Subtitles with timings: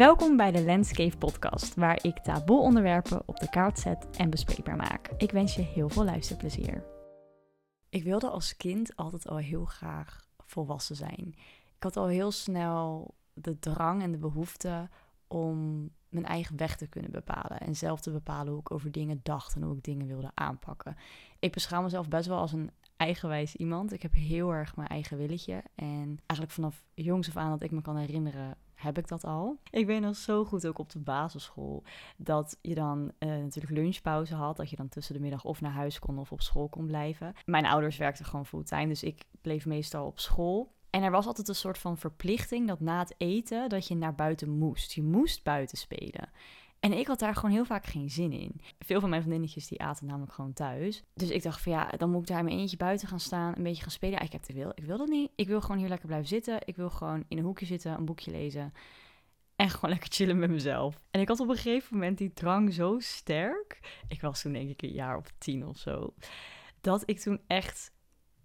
[0.00, 4.76] Welkom bij de Landscape Podcast, waar ik taboe onderwerpen op de kaart zet en bespreekbaar
[4.76, 5.08] maak.
[5.16, 6.84] Ik wens je heel veel luisterplezier.
[7.88, 11.34] Ik wilde als kind altijd al heel graag volwassen zijn.
[11.76, 14.88] Ik had al heel snel de drang en de behoefte
[15.26, 17.60] om mijn eigen weg te kunnen bepalen.
[17.60, 20.96] En zelf te bepalen hoe ik over dingen dacht en hoe ik dingen wilde aanpakken.
[21.38, 23.92] Ik beschouw mezelf best wel als een eigenwijs iemand.
[23.92, 25.62] Ik heb heel erg mijn eigen willetje.
[25.74, 29.58] En eigenlijk vanaf jongs af aan dat ik me kan herinneren, heb ik dat al.
[29.70, 31.82] Ik weet nog zo goed ook op de basisschool
[32.16, 34.56] dat je dan uh, natuurlijk lunchpauze had.
[34.56, 37.34] Dat je dan tussen de middag of naar huis kon of op school kon blijven.
[37.44, 40.72] Mijn ouders werkten gewoon fulltime, dus ik bleef meestal op school.
[40.90, 44.14] En er was altijd een soort van verplichting dat na het eten dat je naar
[44.14, 44.92] buiten moest.
[44.92, 46.28] Je moest buiten spelen.
[46.80, 48.60] En ik had daar gewoon heel vaak geen zin in.
[48.78, 51.02] Veel van mijn vriendinnetjes die aten namelijk gewoon thuis.
[51.14, 53.56] Dus ik dacht van ja, dan moet ik daar in mijn eentje buiten gaan staan,
[53.56, 54.20] een beetje gaan spelen.
[54.20, 54.72] Ik heb te veel.
[54.74, 55.30] Ik wil dat niet.
[55.36, 56.58] Ik wil gewoon hier lekker blijven zitten.
[56.64, 58.72] Ik wil gewoon in een hoekje zitten, een boekje lezen.
[59.56, 61.00] En gewoon lekker chillen met mezelf.
[61.10, 64.02] En ik had op een gegeven moment die drang zo sterk.
[64.08, 66.14] Ik was toen denk ik een jaar of tien of zo.
[66.80, 67.92] Dat ik toen echt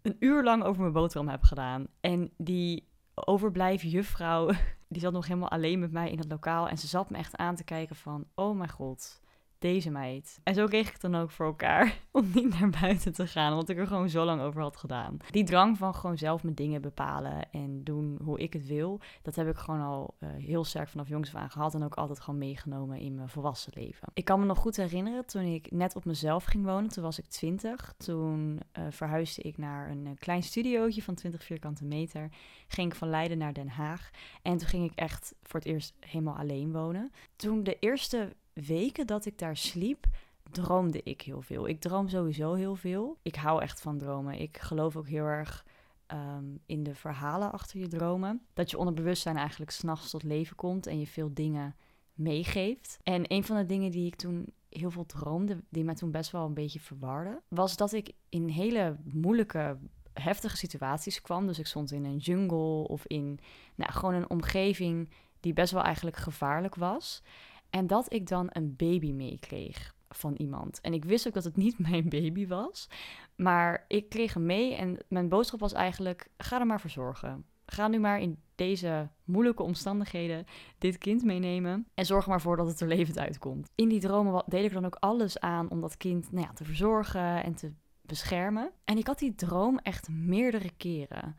[0.02, 1.88] een uur lang over mijn boterham heb gedaan.
[2.00, 4.52] En die overblijven juffrouw,
[4.88, 6.70] die zat nog helemaal alleen met mij in het lokaal.
[6.70, 9.22] En ze zat me echt aan te kijken van, oh mijn god,
[9.66, 10.40] deze meid.
[10.44, 13.56] En zo kreeg ik het dan ook voor elkaar om niet naar buiten te gaan,
[13.56, 15.18] want ik er gewoon zo lang over had gedaan.
[15.32, 19.36] Die drang van gewoon zelf mijn dingen bepalen en doen hoe ik het wil, dat
[19.36, 22.20] heb ik gewoon al uh, heel sterk vanaf jongs af aan gehad en ook altijd
[22.20, 24.08] gewoon meegenomen in mijn volwassen leven.
[24.14, 27.20] Ik kan me nog goed herinneren toen ik net op mezelf ging wonen, toen was
[27.20, 27.94] ik 20.
[27.98, 32.30] Toen uh, verhuisde ik naar een uh, klein studiootje van 20 vierkante meter.
[32.68, 34.10] Ging ik van Leiden naar Den Haag
[34.42, 37.12] en toen ging ik echt voor het eerst helemaal alleen wonen.
[37.36, 40.06] Toen de eerste weken dat ik daar sliep,
[40.52, 41.68] droomde ik heel veel.
[41.68, 43.18] Ik droom sowieso heel veel.
[43.22, 44.40] Ik hou echt van dromen.
[44.40, 45.66] Ik geloof ook heel erg
[46.08, 48.42] um, in de verhalen achter je dromen.
[48.54, 51.76] Dat je onderbewustzijn eigenlijk s'nachts tot leven komt en je veel dingen
[52.14, 53.00] meegeeft.
[53.04, 56.32] En een van de dingen die ik toen heel veel droomde, die mij toen best
[56.32, 59.78] wel een beetje verwarde, was dat ik in hele moeilijke
[60.14, 61.48] heftige situaties kwam.
[61.48, 63.40] Dus ik stond in een jungle of in
[63.76, 65.10] nou, gewoon een omgeving
[65.40, 67.22] die best wel eigenlijk gevaarlijk was.
[67.70, 70.82] En dat ik dan een baby meekreeg van iemand.
[70.82, 72.90] En ik wist ook dat het niet mijn baby was.
[73.36, 77.46] Maar ik kreeg hem mee en mijn boodschap was eigenlijk: ga er maar voor zorgen.
[77.66, 80.46] Ga nu maar in deze moeilijke omstandigheden
[80.78, 81.88] dit kind meenemen.
[81.94, 83.72] En zorg er maar voor dat het er levend uitkomt.
[83.76, 86.64] In die dromen deed ik dan ook alles aan om dat kind nou ja, te
[86.64, 87.72] verzorgen en te
[88.02, 88.72] beschermen.
[88.84, 91.36] En ik had die droom echt meerdere keren.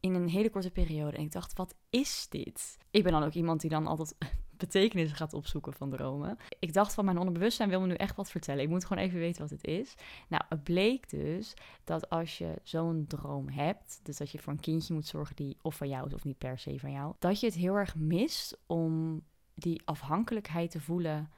[0.00, 1.16] In een hele korte periode.
[1.16, 2.76] En ik dacht, wat is dit?
[2.90, 4.16] Ik ben dan ook iemand die dan altijd
[4.60, 6.38] betekenis gaat opzoeken van dromen.
[6.58, 8.62] Ik dacht van mijn onderbewustzijn wil me nu echt wat vertellen.
[8.62, 9.94] Ik moet gewoon even weten wat het is.
[10.28, 11.54] Nou, het bleek dus
[11.84, 15.56] dat als je zo'n droom hebt, dus dat je voor een kindje moet zorgen die
[15.62, 17.96] of van jou is of niet per se van jou, dat je het heel erg
[17.96, 19.22] mist om
[19.54, 21.30] die afhankelijkheid te voelen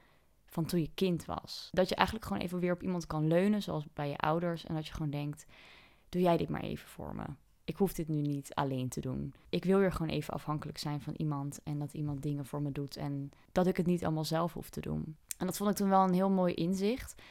[0.45, 1.69] van toen je kind was.
[1.71, 4.75] Dat je eigenlijk gewoon even weer op iemand kan leunen, zoals bij je ouders, en
[4.75, 5.45] dat je gewoon denkt:
[6.09, 7.25] doe jij dit maar even voor me
[7.65, 9.33] ik hoef dit nu niet alleen te doen.
[9.49, 12.71] Ik wil weer gewoon even afhankelijk zijn van iemand en dat iemand dingen voor me
[12.71, 15.17] doet en dat ik het niet allemaal zelf hoef te doen.
[15.37, 17.21] En dat vond ik toen wel een heel mooi inzicht.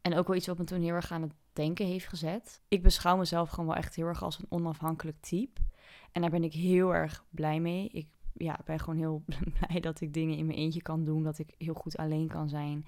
[0.00, 2.62] En ook wel iets wat me toen heel erg aan het denken heeft gezet.
[2.68, 5.60] Ik beschouw mezelf gewoon wel echt heel erg als een onafhankelijk type.
[6.12, 7.88] En daar ben ik heel erg blij mee.
[7.88, 9.22] Ik ja, ben gewoon heel
[9.58, 11.22] blij dat ik dingen in mijn eentje kan doen.
[11.22, 12.86] Dat ik heel goed alleen kan zijn.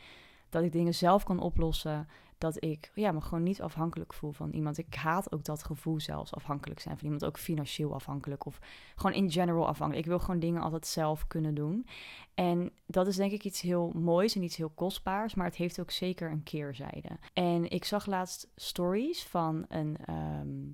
[0.56, 2.08] Dat ik dingen zelf kan oplossen
[2.38, 4.78] dat ik ja, me gewoon niet afhankelijk voel van iemand.
[4.78, 7.24] Ik haat ook dat gevoel zelfs afhankelijk zijn van iemand.
[7.24, 8.58] Ook financieel afhankelijk of
[8.94, 10.06] gewoon in general afhankelijk.
[10.06, 11.86] Ik wil gewoon dingen altijd zelf kunnen doen.
[12.34, 15.80] En dat is denk ik iets heel moois en iets heel kostbaars, maar het heeft
[15.80, 17.18] ook zeker een keerzijde.
[17.32, 20.72] En ik zag laatst stories van een ehm,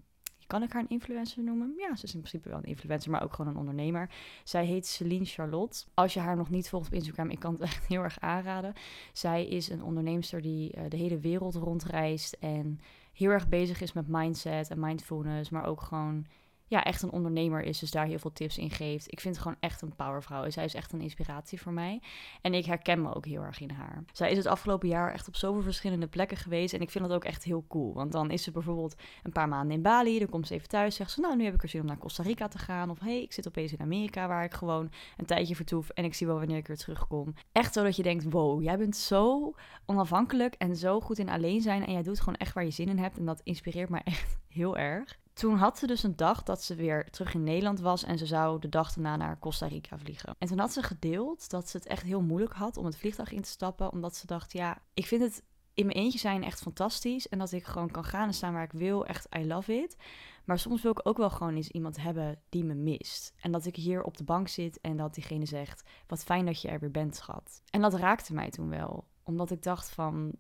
[0.53, 1.75] kan ik haar een influencer noemen?
[1.77, 4.11] Ja, ze is in principe wel een influencer, maar ook gewoon een ondernemer.
[4.45, 5.85] Zij heet Celine Charlotte.
[5.95, 8.73] Als je haar nog niet volgt op Instagram, ik kan het echt heel erg aanraden.
[9.13, 12.81] Zij is een onderneemster die uh, de hele wereld rondreist en
[13.13, 16.27] heel erg bezig is met mindset en mindfulness, maar ook gewoon
[16.73, 19.13] ja, echt een ondernemer is, dus daar heel veel tips in geeft.
[19.13, 20.51] Ik vind het gewoon echt een powervrouw.
[20.51, 22.03] Zij is echt een inspiratie voor mij.
[22.41, 24.05] En ik herken me ook heel erg in haar.
[24.13, 26.75] Zij is het afgelopen jaar echt op zoveel verschillende plekken geweest.
[26.75, 27.95] En ik vind dat ook echt heel cool.
[27.95, 30.19] Want dan is ze bijvoorbeeld een paar maanden in Bali.
[30.19, 30.95] Dan komt ze even thuis.
[30.95, 32.91] Zegt ze, nou, nu heb ik er zin om naar Costa Rica te gaan.
[32.91, 35.89] Of hey, ik zit opeens in Amerika waar ik gewoon een tijdje vertoef.
[35.89, 37.35] En ik zie wel wanneer ik weer terugkom.
[37.53, 39.55] Echt zo dat je denkt, wow, jij bent zo
[39.87, 41.87] onafhankelijk en zo goed in alleen zijn.
[41.87, 43.19] En jij doet gewoon echt waar je zin in hebt.
[43.19, 46.75] En dat inspireert mij echt heel erg toen had ze dus een dag dat ze
[46.75, 50.35] weer terug in Nederland was en ze zou de dag daarna naar Costa Rica vliegen.
[50.39, 53.33] En toen had ze gedeeld dat ze het echt heel moeilijk had om het vliegtuig
[53.33, 55.43] in te stappen, omdat ze dacht, ja, ik vind het
[55.75, 58.63] in mijn eentje zijn echt fantastisch en dat ik gewoon kan gaan en staan waar
[58.63, 59.97] ik wil, echt I love it.
[60.45, 63.35] Maar soms wil ik ook wel gewoon eens iemand hebben die me mist.
[63.41, 66.61] En dat ik hier op de bank zit en dat diegene zegt: Wat fijn dat
[66.63, 67.63] je er weer bent, schat.
[67.71, 69.07] En dat raakte mij toen wel.
[69.23, 70.33] Omdat ik dacht van,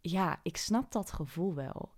[0.00, 1.92] ja, ik snap dat gevoel wel.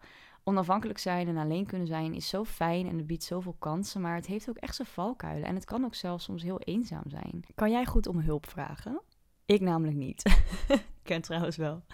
[0.49, 4.15] Onafhankelijk zijn en alleen kunnen zijn is zo fijn en het biedt zoveel kansen, maar
[4.15, 5.49] het heeft ook echt zijn valkuilen.
[5.49, 7.45] En het kan ook zelfs soms heel eenzaam zijn.
[7.55, 9.03] Kan jij goed om hulp vragen?
[9.45, 10.23] Ik namelijk niet.
[10.69, 11.85] ik ken trouwens wel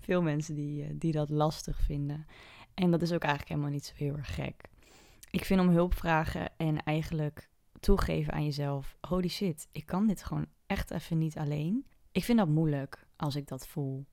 [0.00, 2.26] veel mensen die, eh, die dat lastig vinden.
[2.74, 4.62] En dat is ook eigenlijk helemaal niet zo heel erg gek.
[5.30, 7.48] Ik vind om hulp vragen en eigenlijk
[7.80, 11.86] toegeven aan jezelf: holy shit, ik kan dit gewoon echt even niet alleen.
[12.12, 14.06] Ik vind dat moeilijk als ik dat voel.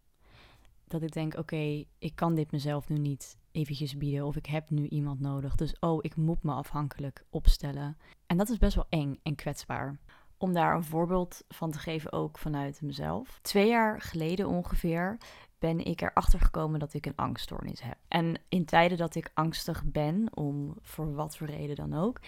[0.87, 4.69] Dat ik denk: oké, ik kan dit mezelf nu niet eventjes bieden of ik heb
[4.69, 5.55] nu iemand nodig.
[5.55, 7.97] Dus oh, ik moet me afhankelijk opstellen.
[8.27, 9.99] En dat is best wel eng en kwetsbaar.
[10.37, 13.39] Om daar een voorbeeld van te geven, ook vanuit mezelf.
[13.41, 15.17] Twee jaar geleden ongeveer
[15.59, 17.97] ben ik erachter gekomen dat ik een angststoornis heb.
[18.07, 22.19] En in tijden dat ik angstig ben, om voor wat voor reden dan ook,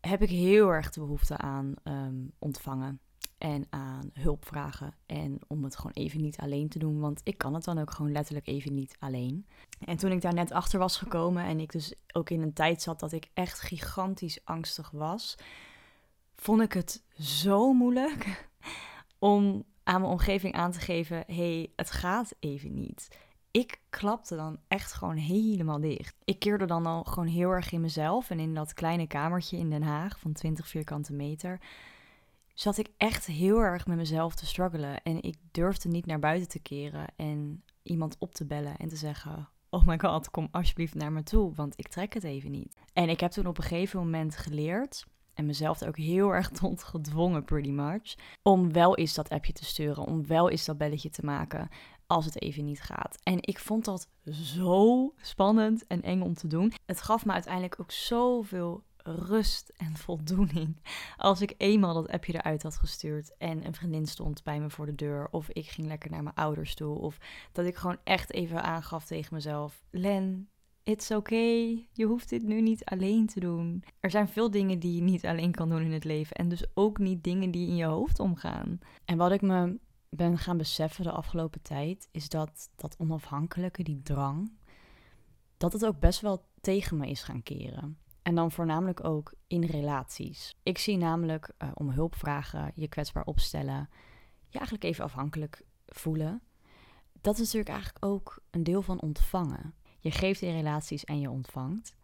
[0.00, 3.00] heb ik heel erg de behoefte aan ehm, ontvangen
[3.38, 4.94] en aan hulp vragen.
[5.06, 7.90] En om het gewoon even niet alleen te doen, want ik kan het dan ook
[7.90, 9.46] gewoon letterlijk even niet alleen.
[9.84, 12.82] En toen ik daar net achter was gekomen en ik dus ook in een tijd
[12.82, 15.36] zat dat ik echt gigantisch angstig was,
[16.36, 18.48] vond ik het zo moeilijk
[19.18, 23.08] om aan mijn omgeving aan te geven: hey, het gaat even niet.
[23.50, 26.16] Ik klapte dan echt gewoon helemaal dicht.
[26.24, 29.70] Ik keerde dan al gewoon heel erg in mezelf en in dat kleine kamertje in
[29.70, 31.60] Den Haag van 20 vierkante meter
[32.60, 35.02] zat ik echt heel erg met mezelf te struggelen.
[35.02, 38.96] En ik durfde niet naar buiten te keren en iemand op te bellen en te
[38.96, 42.76] zeggen: Oh my god, kom alsjeblieft naar me toe, want ik trek het even niet.
[42.92, 46.82] En ik heb toen op een gegeven moment geleerd en mezelf ook heel erg tot
[46.82, 48.14] gedwongen, pretty much.
[48.42, 51.68] Om wel eens dat appje te sturen, om wel eens dat belletje te maken
[52.06, 53.18] als het even niet gaat.
[53.22, 56.72] En ik vond dat zo spannend en eng om te doen.
[56.86, 58.82] Het gaf me uiteindelijk ook zoveel
[59.14, 60.76] rust en voldoening
[61.16, 64.86] als ik eenmaal dat appje eruit had gestuurd en een vriendin stond bij me voor
[64.86, 67.18] de deur of ik ging lekker naar mijn ouders toe of
[67.52, 70.48] dat ik gewoon echt even aangaf tegen mezelf: Len,
[70.82, 71.88] it's okay.
[71.92, 73.84] Je hoeft dit nu niet alleen te doen.
[74.00, 76.36] Er zijn veel dingen die je niet alleen kan doen in het leven.
[76.36, 78.78] En dus ook niet dingen die in je hoofd omgaan.
[79.04, 79.78] En wat ik me
[80.10, 84.52] ben gaan beseffen de afgelopen tijd, is dat dat onafhankelijke, die drang,
[85.56, 87.98] dat het ook best wel tegen me is gaan keren.
[88.28, 90.54] En dan voornamelijk ook in relaties.
[90.62, 93.88] Ik zie namelijk uh, om hulp vragen, je kwetsbaar opstellen,
[94.48, 96.42] je eigenlijk even afhankelijk voelen.
[97.20, 99.74] Dat is natuurlijk eigenlijk ook een deel van ontvangen.
[99.98, 101.94] Je geeft in relaties en je ontvangt.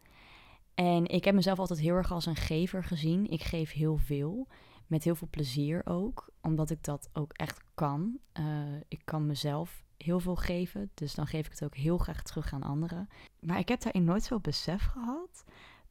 [0.75, 3.31] En ik heb mezelf altijd heel erg als een gever gezien.
[3.31, 4.49] Ik geef heel veel,
[4.87, 8.19] met heel veel plezier ook, omdat ik dat ook echt kan.
[8.39, 8.45] Uh,
[8.89, 12.53] ik kan mezelf heel veel geven, dus dan geef ik het ook heel graag terug
[12.53, 13.09] aan anderen.
[13.41, 15.45] Maar ik heb daarin nooit zo besef gehad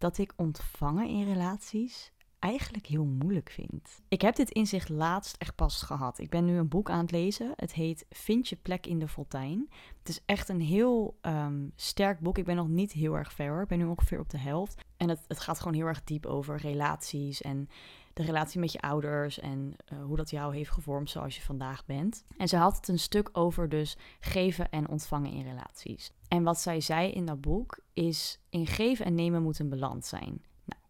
[0.04, 4.02] dat ik ontvangen in relaties eigenlijk heel moeilijk vind.
[4.08, 6.20] Ik heb dit inzicht laatst echt pas gehad.
[6.20, 7.54] Ik ben nu een boek aan het lezen.
[7.56, 9.70] Het heet Vind je plek in de fontein.
[10.00, 12.38] Het is echt een heel um, sterk boek.
[12.38, 13.62] Ik ben nog niet heel erg ver.
[13.62, 14.82] Ik ben nu ongeveer op de helft.
[14.98, 17.70] En het, het gaat gewoon heel erg diep over relaties en
[18.14, 21.86] de relatie met je ouders en uh, hoe dat jou heeft gevormd zoals je vandaag
[21.86, 22.26] bent.
[22.38, 26.12] En ze had het een stuk over dus geven en ontvangen in relaties.
[26.34, 30.10] En wat zij zei in dat boek is in geven en nemen moet een balans
[30.10, 30.42] zijn.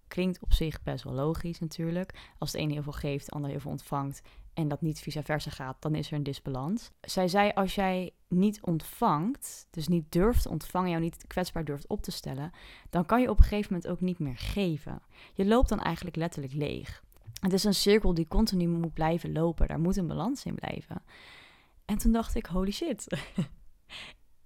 [0.08, 2.34] Klinkt op zich best wel logisch natuurlijk.
[2.38, 4.22] Als de ene heel veel geeft, de ander heel veel ontvangt
[4.54, 6.92] en dat niet vice versa gaat, dan is er een disbalans.
[7.02, 12.02] Zij zei: als jij niet ontvangt, dus niet durft ontvangen, jou niet kwetsbaar durft op
[12.02, 12.52] te stellen,
[12.90, 15.02] dan kan je op een gegeven moment ook niet meer geven.
[15.34, 17.04] Je loopt dan eigenlijk letterlijk leeg.
[17.40, 19.68] Het is een cirkel die continu moet blijven lopen.
[19.68, 21.02] Daar moet een balans in blijven.
[21.86, 23.08] En toen dacht ik: holy shit.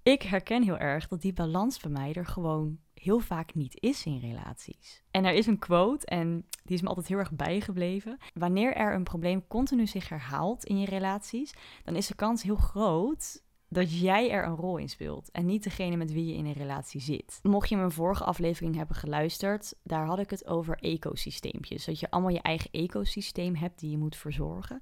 [0.07, 4.05] ik herken heel erg dat die balans bij mij er gewoon heel vaak niet is
[4.05, 5.03] in relaties.
[5.11, 8.17] En er is een quote en die is me altijd heel erg bijgebleven.
[8.33, 12.55] Wanneer er een probleem continu zich herhaalt in je relaties, dan is de kans heel
[12.55, 16.45] groot dat jij er een rol in speelt en niet degene met wie je in
[16.45, 17.39] een relatie zit.
[17.43, 21.85] Mocht je mijn vorige aflevering hebben geluisterd, daar had ik het over ecosysteempjes.
[21.85, 24.79] Dat je allemaal je eigen ecosysteem hebt die je moet verzorgen.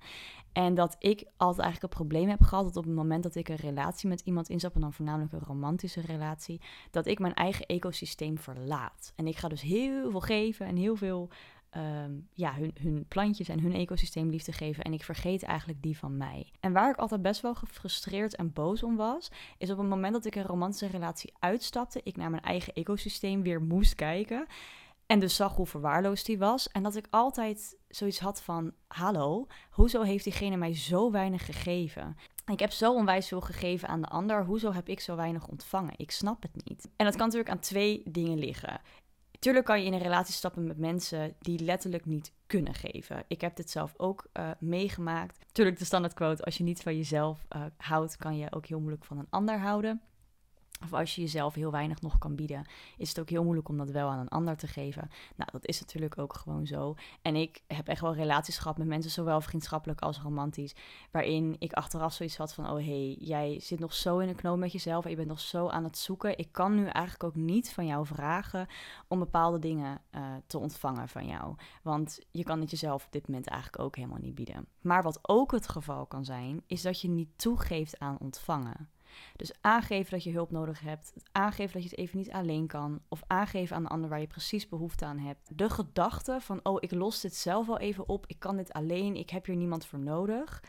[0.52, 3.50] En dat ik altijd eigenlijk een probleem heb gehad dat op het moment dat ik
[3.50, 6.62] een relatie met iemand inzap, en dan voornamelijk een romantische relatie,
[6.92, 9.14] dat ik mijn eigen ecosysteem verlaat.
[9.16, 11.30] En ik ga dus heel veel geven en heel veel
[11.76, 14.84] Ehm, ja, hun, hun plantjes en hun ecosysteem liefde geven.
[14.84, 16.52] En ik vergeet eigenlijk die van mij.
[16.60, 20.14] En waar ik altijd best wel gefrustreerd en boos om was, is op het moment
[20.14, 24.46] dat ik een romantische relatie uitstapte, ik naar mijn eigen ecosysteem weer moest kijken.
[25.06, 26.68] En dus zag hoe verwaarloosd die was.
[26.68, 32.18] En dat ik altijd zoiets had van: Hallo, hoezo heeft diegene mij zo weinig gegeven?
[32.52, 34.46] Ik heb zo onwijs veel gegeven aan de ander.
[34.46, 35.94] Hoezo heb ik zo weinig ontvangen?
[35.98, 36.90] Ik snap het niet.
[36.96, 38.82] En dat kan natuurlijk aan twee dingen liggen
[39.40, 43.24] Tuurlijk kan je in een relatie stappen met mensen die letterlijk niet kunnen geven.
[43.28, 45.46] Ik heb dit zelf ook uh, meegemaakt.
[45.52, 48.80] Tuurlijk de standaard quote, als je niet van jezelf uh, houdt, kan je ook heel
[48.80, 50.02] moeilijk van een ander houden.
[50.84, 52.66] Of als je jezelf heel weinig nog kan bieden,
[52.98, 55.10] is het ook heel moeilijk om dat wel aan een ander te geven.
[55.36, 56.96] Nou, dat is natuurlijk ook gewoon zo.
[57.22, 60.76] En ik heb echt wel relaties gehad met mensen, zowel vriendschappelijk als romantisch,
[61.12, 64.36] waarin ik achteraf zoiets had van: oh hé, hey, jij zit nog zo in een
[64.36, 66.38] knoop met jezelf en je bent nog zo aan het zoeken.
[66.38, 68.68] Ik kan nu eigenlijk ook niet van jou vragen
[69.08, 71.56] om bepaalde dingen uh, te ontvangen van jou.
[71.84, 74.68] Want je kan het jezelf op dit moment eigenlijk ook helemaal niet bieden.
[74.82, 78.90] Maar wat ook het geval kan zijn, is dat je niet toegeeft aan ontvangen.
[79.36, 83.02] Dus aangeven dat je hulp nodig hebt, aangeven dat je het even niet alleen kan,
[83.08, 85.58] of aangeven aan de ander waar je precies behoefte aan hebt.
[85.58, 89.16] De gedachte van, oh, ik los dit zelf wel even op, ik kan dit alleen,
[89.16, 90.64] ik heb hier niemand voor nodig.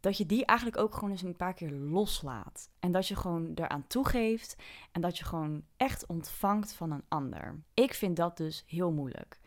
[0.00, 2.70] Dat je die eigenlijk ook gewoon eens een paar keer loslaat.
[2.80, 4.56] En dat je gewoon eraan toegeeft
[4.92, 7.62] en dat je gewoon echt ontvangt van een ander.
[7.74, 9.40] Ik vind dat dus heel moeilijk.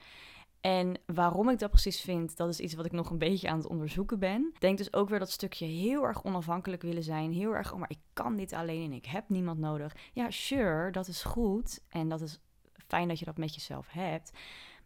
[0.62, 3.58] En waarom ik dat precies vind, dat is iets wat ik nog een beetje aan
[3.58, 4.54] het onderzoeken ben.
[4.60, 7.32] Denk dus ook weer dat stukje heel erg onafhankelijk willen zijn.
[7.32, 9.96] Heel erg, oh maar ik kan dit alleen en ik heb niemand nodig.
[10.13, 11.80] Ja, sure, dat is goed.
[11.89, 12.39] En dat is
[12.88, 14.32] fijn dat je dat met jezelf hebt.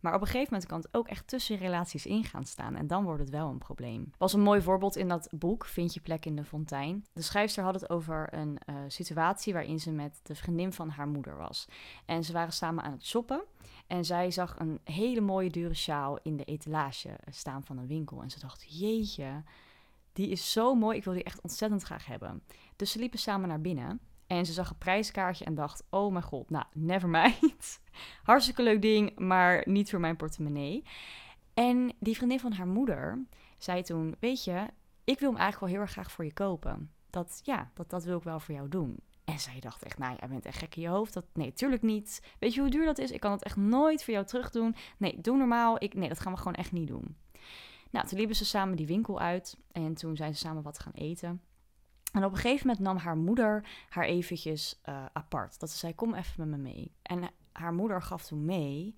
[0.04, 2.76] Maar op een gegeven moment kan het ook echt tussen relaties in gaan staan.
[2.76, 4.12] En dan wordt het wel een probleem.
[4.18, 7.06] Was een mooi voorbeeld in dat boek, Vind je plek in de fontein.
[7.14, 11.08] De schrijfster had het over een uh, situatie waarin ze met de vriendin van haar
[11.08, 11.68] moeder was.
[12.06, 13.44] En ze waren samen aan het shoppen.
[13.88, 18.22] En zij zag een hele mooie dure sjaal in de etalage staan van een winkel.
[18.22, 19.44] En ze dacht, jeetje,
[20.14, 20.98] die is zo mooi.
[20.98, 22.44] Ik wil die echt ontzettend graag hebben.
[22.76, 24.00] Dus ze liepen samen naar binnen.
[24.28, 27.80] En ze zag een prijskaartje en dacht: Oh mijn god, nou, never mind.
[28.24, 30.84] Hartstikke leuk ding, maar niet voor mijn portemonnee.
[31.54, 33.26] En die vriendin van haar moeder
[33.58, 34.68] zei toen: Weet je,
[35.04, 36.92] ik wil hem eigenlijk wel heel erg graag voor je kopen.
[37.10, 39.00] Dat ja, dat, dat wil ik wel voor jou doen.
[39.26, 41.14] En zij dacht echt, nou, jij bent echt gek in je hoofd.
[41.14, 42.22] Dat, nee, tuurlijk niet.
[42.40, 43.12] Weet je hoe duur dat is?
[43.12, 44.76] Ik kan het echt nooit voor jou terug doen.
[44.98, 45.84] Nee, doe normaal.
[45.84, 47.16] Ik, nee, dat gaan we gewoon echt niet doen.
[47.90, 49.58] Nou, toen liepen ze samen die winkel uit.
[49.72, 51.42] En toen zijn ze samen wat gaan eten.
[52.14, 55.60] En op een gegeven moment nam haar moeder haar eventjes uh, apart.
[55.60, 56.92] Dat ze zei, kom even met me mee.
[57.02, 58.96] En haar moeder gaf toen mee,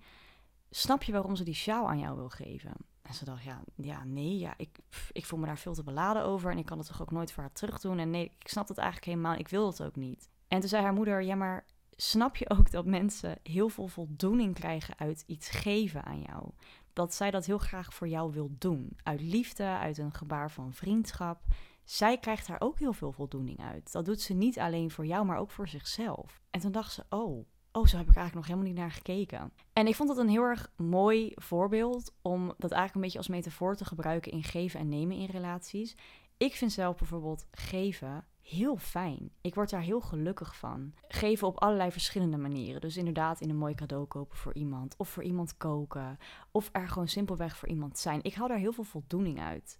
[0.70, 2.72] snap je waarom ze die sjaal aan jou wil geven?
[3.02, 4.78] En ze dacht, ja, ja nee, ja, ik,
[5.12, 6.50] ik voel me daar veel te beladen over.
[6.50, 7.98] En ik kan het toch ook nooit voor haar terug doen.
[7.98, 10.28] En nee, ik snap het eigenlijk helemaal, ik wil het ook niet.
[10.48, 14.54] En toen zei haar moeder, ja, maar snap je ook dat mensen heel veel voldoening
[14.54, 16.50] krijgen uit iets geven aan jou?
[16.92, 18.96] Dat zij dat heel graag voor jou wil doen.
[19.02, 21.40] Uit liefde, uit een gebaar van vriendschap
[21.86, 23.92] zij krijgt daar ook heel veel voldoening uit.
[23.92, 26.40] Dat doet ze niet alleen voor jou, maar ook voor zichzelf.
[26.50, 29.52] En toen dacht ze, oh, oh, zo heb ik eigenlijk nog helemaal niet naar gekeken.
[29.72, 33.28] En ik vond dat een heel erg mooi voorbeeld om dat eigenlijk een beetje als
[33.28, 35.96] metafoor te gebruiken in geven en nemen in relaties.
[36.36, 39.30] Ik vind zelf bijvoorbeeld geven heel fijn.
[39.40, 40.92] Ik word daar heel gelukkig van.
[41.08, 42.80] Geven op allerlei verschillende manieren.
[42.80, 44.94] Dus inderdaad in een mooi cadeau kopen voor iemand.
[44.96, 46.18] Of voor iemand koken.
[46.50, 48.22] Of er gewoon simpelweg voor iemand zijn.
[48.22, 49.78] Ik haal daar heel veel voldoening uit.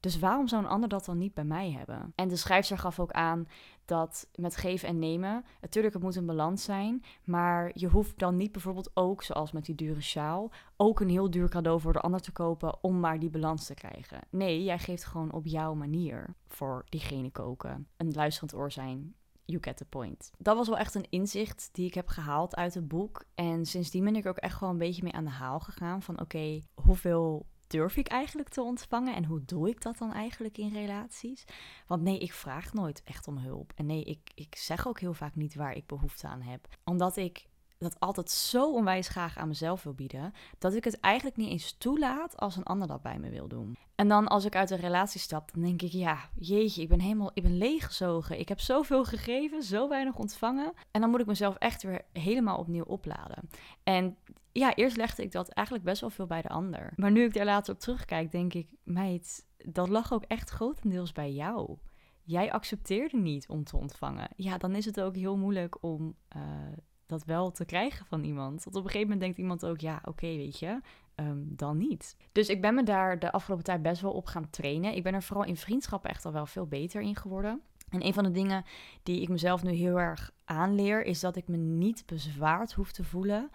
[0.00, 2.12] Dus waarom zou een ander dat dan niet bij mij hebben?
[2.14, 3.46] En de schrijfster gaf ook aan
[3.84, 8.36] dat met geven en nemen, natuurlijk het moet een balans zijn, maar je hoeft dan
[8.36, 12.00] niet bijvoorbeeld ook, zoals met die dure sjaal, ook een heel duur cadeau voor de
[12.00, 14.20] ander te kopen om maar die balans te krijgen.
[14.30, 17.88] Nee, jij geeft gewoon op jouw manier voor diegene koken.
[17.96, 19.14] Een luisterend oor zijn,
[19.44, 20.30] you get the point.
[20.38, 23.24] Dat was wel echt een inzicht die ik heb gehaald uit het boek.
[23.34, 26.20] En sindsdien ben ik ook echt gewoon een beetje mee aan de haal gegaan van
[26.20, 30.72] oké, hoeveel durf ik eigenlijk te ontvangen en hoe doe ik dat dan eigenlijk in
[30.72, 31.44] relaties?
[31.86, 33.72] Want nee, ik vraag nooit echt om hulp.
[33.74, 36.68] En nee, ik, ik zeg ook heel vaak niet waar ik behoefte aan heb.
[36.84, 37.48] Omdat ik
[37.78, 41.72] dat altijd zo onwijs graag aan mezelf wil bieden, dat ik het eigenlijk niet eens
[41.78, 43.76] toelaat als een ander dat bij me wil doen.
[43.94, 47.00] En dan als ik uit een relatie stap, dan denk ik, ja, jeetje, ik ben
[47.00, 48.38] helemaal, ik ben leeggezogen.
[48.38, 50.72] Ik heb zoveel gegeven, zo weinig ontvangen.
[50.90, 53.48] En dan moet ik mezelf echt weer helemaal opnieuw opladen.
[53.82, 54.16] En
[54.52, 56.92] ja, eerst legde ik dat eigenlijk best wel veel bij de ander.
[56.96, 61.12] Maar nu ik er later op terugkijk, denk ik, meid, dat lag ook echt grotendeels
[61.12, 61.76] bij jou.
[62.22, 64.28] Jij accepteerde niet om te ontvangen.
[64.36, 66.42] Ja, dan is het ook heel moeilijk om uh,
[67.06, 68.64] dat wel te krijgen van iemand.
[68.64, 70.80] Want op een gegeven moment denkt iemand ook, ja, oké, weet je,
[71.16, 72.16] um, dan niet.
[72.32, 74.96] Dus ik ben me daar de afgelopen tijd best wel op gaan trainen.
[74.96, 77.62] Ik ben er vooral in vriendschappen echt al wel veel beter in geworden.
[77.88, 78.64] En een van de dingen
[79.02, 83.04] die ik mezelf nu heel erg aanleer, is dat ik me niet bezwaard hoef te
[83.04, 83.50] voelen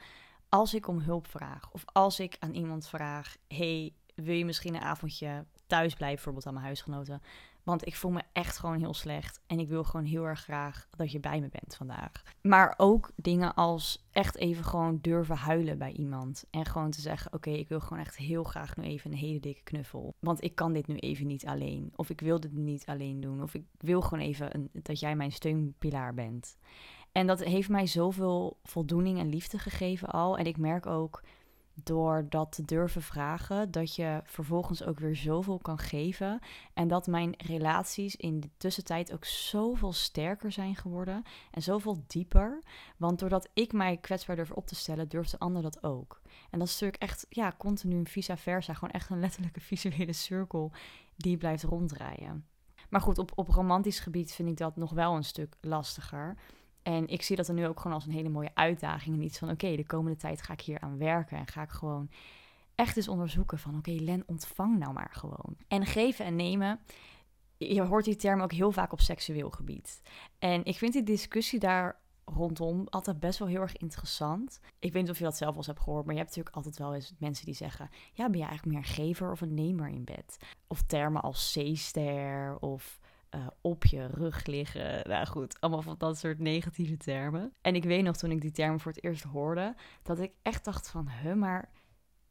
[0.56, 1.70] als ik om hulp vraag.
[1.72, 6.48] Of als ik aan iemand vraag, hey, wil je misschien een avondje thuis blijven, bijvoorbeeld
[6.48, 7.22] aan mijn huisgenoten?
[7.64, 9.40] Want ik voel me echt gewoon heel slecht.
[9.48, 12.12] En ik wil gewoon heel erg graag dat je bij me bent vandaag.
[12.42, 16.46] Maar ook dingen als echt even gewoon durven huilen bij iemand.
[16.50, 19.40] En gewoon te zeggen: Oké, ik wil gewoon echt heel graag nu even een hele
[19.40, 20.16] dikke knuffel.
[20.20, 21.92] Want ik kan dit nu even niet alleen.
[21.96, 23.42] Of ik wil dit niet alleen doen.
[23.42, 26.58] Of ik wil gewoon even dat jij mijn steunpilaar bent.
[27.16, 30.38] En dat heeft mij zoveel voldoening en liefde gegeven al.
[30.38, 31.24] En ik merk ook
[31.84, 36.40] door dat te durven vragen, dat je vervolgens ook weer zoveel kan geven.
[36.74, 42.64] En dat mijn relaties in de tussentijd ook zoveel sterker zijn geworden en zoveel dieper.
[42.98, 46.22] Want doordat ik mij kwetsbaar durf op te stellen, durft de ander dat ook.
[46.50, 48.74] En dat is natuurlijk echt, ja, continu een vice versa.
[48.74, 50.72] Gewoon echt een letterlijke visuele cirkel
[51.16, 52.46] die blijft ronddraaien.
[52.90, 56.38] Maar goed, op, op romantisch gebied vind ik dat nog wel een stuk lastiger.
[56.86, 59.16] En ik zie dat er nu ook gewoon als een hele mooie uitdaging.
[59.16, 61.38] En iets van, oké, de komende tijd ga ik hier aan werken.
[61.38, 62.10] En ga ik gewoon
[62.76, 65.58] echt eens onderzoeken van, oké, Len, ontvang nou maar gewoon.
[65.68, 66.80] En geven en nemen,
[67.58, 70.02] je hoort die term ook heel vaak op seksueel gebied.
[70.40, 74.60] En ik vind die discussie daar rondom altijd best wel heel erg interessant.
[74.80, 76.56] Ik weet niet of je dat zelf al eens hebt gehoord, maar je hebt natuurlijk
[76.56, 79.54] altijd wel eens mensen die zeggen: Ja, ben je eigenlijk meer een gever of een
[79.54, 80.38] nemer in bed?
[80.68, 83.00] Of termen als C-ster of
[83.36, 85.10] uh, op je rug liggen.
[85.10, 87.54] Nou goed, allemaal van dat soort negatieve termen.
[87.62, 90.66] En ik weet nog toen ik die termen voor het eerst hoorde, dat ik echt
[90.66, 91.70] dacht van, maar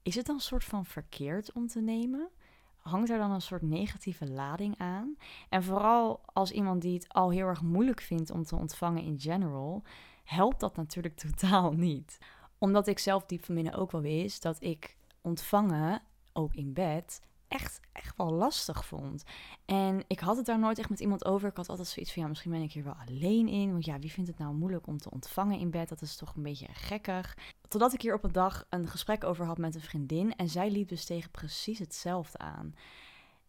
[0.02, 2.28] is het dan een soort van verkeerd om te nemen?
[2.76, 5.16] Hangt er dan een soort negatieve lading aan?
[5.48, 9.20] En vooral als iemand die het al heel erg moeilijk vindt om te ontvangen in
[9.20, 9.82] general,
[10.24, 12.18] helpt dat natuurlijk totaal niet.
[12.58, 17.20] Omdat ik zelf diep van binnen ook wel wist dat ik ontvangen, ook in bed,
[17.54, 19.24] echt, echt wel lastig vond.
[19.64, 21.48] En ik had het daar nooit echt met iemand over.
[21.48, 23.72] Ik had altijd zoiets van, ja, misschien ben ik hier wel alleen in.
[23.72, 25.88] Want ja, wie vindt het nou moeilijk om te ontvangen in bed?
[25.88, 27.36] Dat is toch een beetje gekkig.
[27.68, 30.36] Totdat ik hier op een dag een gesprek over had met een vriendin.
[30.36, 32.74] En zij liep dus tegen precies hetzelfde aan.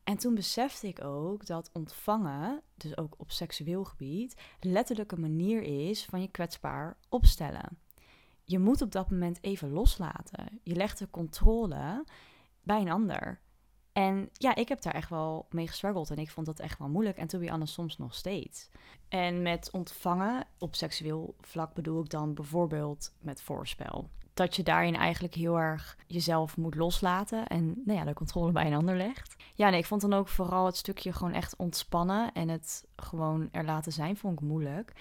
[0.03, 5.61] En toen besefte ik ook dat ontvangen, dus ook op seksueel gebied, letterlijk een manier
[5.61, 7.77] is van je kwetsbaar opstellen.
[8.43, 10.59] Je moet op dat moment even loslaten.
[10.63, 12.05] Je legt de controle
[12.61, 13.39] bij een ander.
[13.95, 16.89] En ja, ik heb daar echt wel mee gestruggeld en ik vond dat echt wel
[16.89, 17.17] moeilijk.
[17.17, 18.69] En to be honest, soms nog steeds.
[19.09, 24.09] En met ontvangen op seksueel vlak bedoel ik dan bijvoorbeeld met voorspel.
[24.33, 28.65] Dat je daarin eigenlijk heel erg jezelf moet loslaten en nou ja, de controle bij
[28.65, 29.35] een ander legt.
[29.53, 33.49] Ja, nee, ik vond dan ook vooral het stukje gewoon echt ontspannen en het gewoon
[33.51, 34.93] er laten zijn, vond ik moeilijk.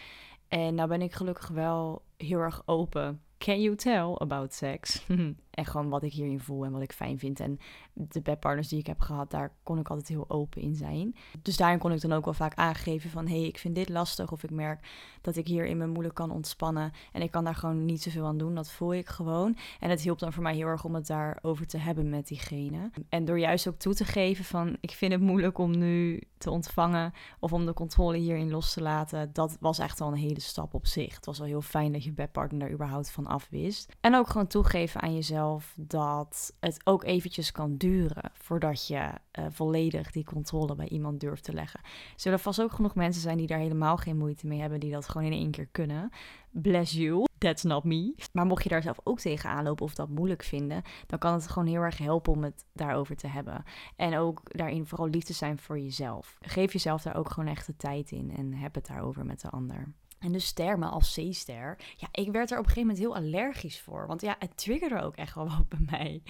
[0.48, 5.06] En nou ben ik gelukkig wel heel erg open can you tell about sex?
[5.54, 7.40] en gewoon wat ik hierin voel en wat ik fijn vind.
[7.40, 7.58] En
[7.92, 11.14] de bedpartners die ik heb gehad, daar kon ik altijd heel open in zijn.
[11.42, 13.26] Dus daarin kon ik dan ook wel vaak aangeven van...
[13.26, 14.88] hé, hey, ik vind dit lastig of ik merk
[15.20, 16.92] dat ik hier in mijn moeilijk kan ontspannen...
[17.12, 19.56] en ik kan daar gewoon niet zoveel aan doen, dat voel ik gewoon.
[19.80, 22.90] En het hielp dan voor mij heel erg om het daarover te hebben met diegene.
[23.08, 24.76] En door juist ook toe te geven van...
[24.80, 28.82] ik vind het moeilijk om nu te ontvangen of om de controle hierin los te
[28.82, 29.32] laten...
[29.32, 31.14] dat was echt al een hele stap op zich.
[31.14, 33.92] Het was wel heel fijn dat je bedpartner daar überhaupt van afwist.
[34.00, 35.43] En ook gewoon toegeven aan jezelf
[35.76, 41.44] dat het ook eventjes kan duren voordat je uh, volledig die controle bij iemand durft
[41.44, 41.80] te leggen.
[42.16, 45.08] Zullen vast ook genoeg mensen zijn die daar helemaal geen moeite mee hebben, die dat
[45.08, 46.10] gewoon in één keer kunnen.
[46.50, 48.14] Bless you, that's not me.
[48.32, 51.48] Maar mocht je daar zelf ook tegenaan lopen of dat moeilijk vinden, dan kan het
[51.48, 53.64] gewoon heel erg helpen om het daarover te hebben.
[53.96, 56.36] En ook daarin vooral lief te zijn voor jezelf.
[56.40, 59.50] Geef jezelf daar ook gewoon echt de tijd in en heb het daarover met de
[59.50, 59.94] ander.
[60.24, 63.80] En dus termen als C-ster, ja, ik werd er op een gegeven moment heel allergisch
[63.80, 64.06] voor.
[64.06, 66.22] Want ja, het triggerde ook echt wel wat bij mij.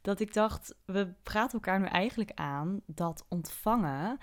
[0.00, 4.18] Dat ik dacht, we praten elkaar nu eigenlijk aan dat ontvangen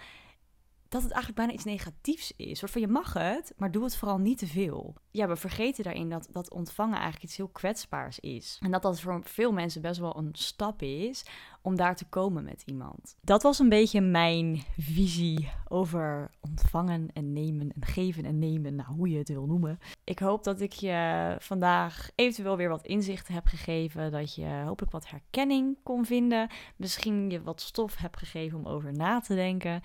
[0.95, 2.59] dat het eigenlijk bijna iets negatiefs is.
[2.59, 4.95] Soort van je mag het, maar doe het vooral niet te veel.
[5.11, 8.59] Ja, we vergeten daarin dat, dat ontvangen eigenlijk iets heel kwetsbaars is.
[8.61, 11.25] En dat dat voor veel mensen best wel een stap is
[11.61, 13.15] om daar te komen met iemand.
[13.21, 18.95] Dat was een beetje mijn visie over ontvangen en nemen en geven en nemen, nou
[18.95, 19.79] hoe je het wil noemen.
[20.03, 24.91] Ik hoop dat ik je vandaag eventueel weer wat inzichten heb gegeven, dat je hopelijk
[24.91, 29.81] wat herkenning kon vinden, misschien je wat stof heb gegeven om over na te denken.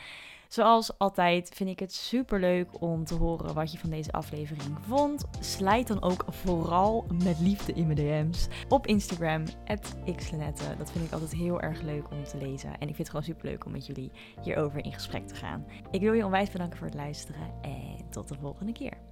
[0.50, 4.78] Zoals altijd vind ik het super leuk om te horen wat je van deze aflevering
[4.80, 5.24] vond.
[5.40, 9.44] Slijt dan ook vooral met liefde in mijn DM's op Instagram,
[10.16, 10.76] xlenette.
[10.78, 12.70] Dat vind ik altijd heel erg leuk om te lezen.
[12.70, 14.10] En ik vind het gewoon super leuk om met jullie
[14.42, 15.66] hierover in gesprek te gaan.
[15.90, 19.09] Ik wil je onwijs bedanken voor het luisteren en tot de volgende keer.